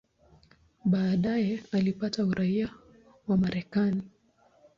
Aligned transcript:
Baadaye 0.85 1.63
alipata 1.71 2.25
uraia 2.25 2.69
wa 3.27 3.37
Marekani. 3.37 4.01